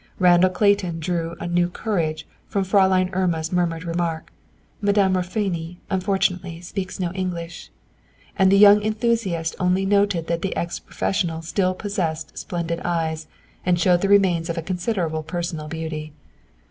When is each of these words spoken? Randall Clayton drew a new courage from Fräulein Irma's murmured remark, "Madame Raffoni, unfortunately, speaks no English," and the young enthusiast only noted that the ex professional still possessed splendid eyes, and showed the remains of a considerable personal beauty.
Randall 0.17 0.49
Clayton 0.49 0.99
drew 0.99 1.35
a 1.39 1.45
new 1.45 1.69
courage 1.69 2.25
from 2.47 2.63
Fräulein 2.65 3.11
Irma's 3.13 3.51
murmured 3.51 3.83
remark, 3.83 4.31
"Madame 4.81 5.13
Raffoni, 5.15 5.77
unfortunately, 5.91 6.59
speaks 6.61 6.99
no 6.99 7.11
English," 7.13 7.69
and 8.35 8.51
the 8.51 8.57
young 8.57 8.81
enthusiast 8.81 9.55
only 9.59 9.85
noted 9.85 10.25
that 10.25 10.41
the 10.41 10.55
ex 10.55 10.79
professional 10.79 11.43
still 11.43 11.75
possessed 11.75 12.35
splendid 12.35 12.79
eyes, 12.83 13.27
and 13.63 13.79
showed 13.79 14.01
the 14.01 14.09
remains 14.09 14.49
of 14.49 14.57
a 14.57 14.63
considerable 14.63 15.21
personal 15.21 15.67
beauty. 15.67 16.13